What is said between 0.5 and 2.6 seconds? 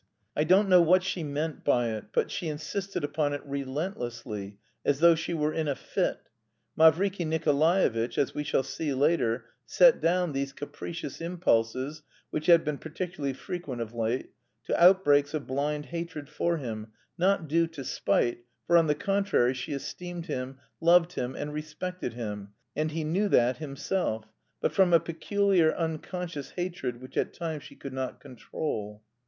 know what she meant by it; but she